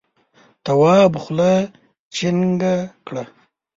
تواب 0.63 1.11
خوله 1.23 1.53
جینگه 2.15 2.75
کړه. 3.07 3.23